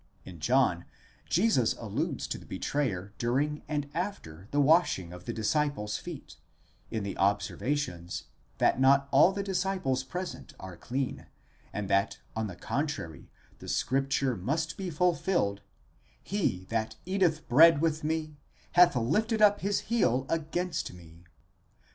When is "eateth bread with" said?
17.05-18.03